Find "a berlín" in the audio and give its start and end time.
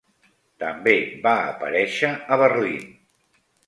2.37-2.93